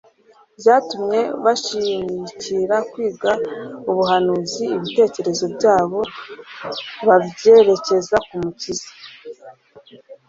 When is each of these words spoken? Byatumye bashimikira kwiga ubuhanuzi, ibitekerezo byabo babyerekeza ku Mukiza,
Byatumye 0.59 1.21
bashimikira 1.43 2.75
kwiga 2.91 3.31
ubuhanuzi, 3.89 4.63
ibitekerezo 4.77 5.45
byabo 5.55 5.99
babyerekeza 7.07 8.15
ku 8.27 8.33
Mukiza, 8.43 8.89